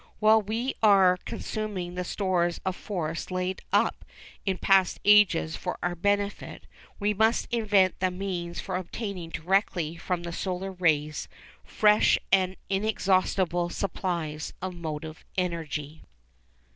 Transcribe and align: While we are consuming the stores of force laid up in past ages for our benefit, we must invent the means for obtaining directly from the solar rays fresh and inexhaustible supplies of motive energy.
While 0.17 0.41
we 0.41 0.73
are 0.81 1.15
consuming 1.25 1.93
the 1.93 2.03
stores 2.03 2.59
of 2.65 2.75
force 2.75 3.29
laid 3.29 3.61
up 3.71 4.03
in 4.47 4.57
past 4.57 4.99
ages 5.05 5.55
for 5.55 5.77
our 5.83 5.93
benefit, 5.93 6.65
we 6.99 7.13
must 7.13 7.47
invent 7.51 7.99
the 7.99 8.09
means 8.09 8.59
for 8.59 8.77
obtaining 8.77 9.29
directly 9.29 9.97
from 9.97 10.23
the 10.23 10.33
solar 10.33 10.71
rays 10.71 11.27
fresh 11.63 12.17
and 12.31 12.55
inexhaustible 12.67 13.69
supplies 13.69 14.53
of 14.59 14.73
motive 14.73 15.23
energy. 15.37 16.01